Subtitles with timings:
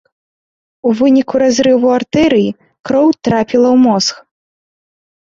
[0.89, 2.49] У выніку разрыву артэрыі
[2.91, 4.15] кроў трапіла ў мозг.